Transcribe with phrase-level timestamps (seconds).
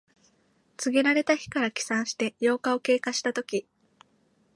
[0.77, 3.67] 告げられた日から起算して八日を経過したとき。